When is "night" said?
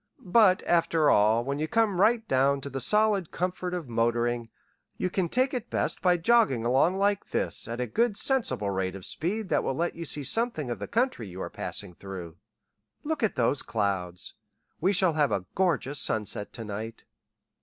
16.65-17.05